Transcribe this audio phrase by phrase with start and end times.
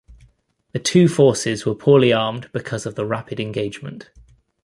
[0.71, 4.09] The two forces were poorly armed because of the rapid engagement.